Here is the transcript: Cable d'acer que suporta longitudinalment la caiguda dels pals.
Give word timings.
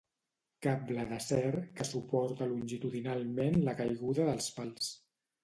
Cable 0.65 1.03
d'acer 1.11 1.41
que 1.81 1.87
suporta 1.89 2.47
longitudinalment 2.55 3.61
la 3.69 3.77
caiguda 3.83 4.27
dels 4.33 4.51
pals. 4.59 4.91